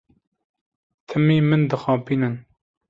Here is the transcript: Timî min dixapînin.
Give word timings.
Timî 1.07 1.37
min 1.49 1.61
dixapînin. 1.71 2.35